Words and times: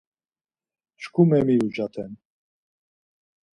Çku 1.01 1.21
memiucaten!”... 1.29 2.11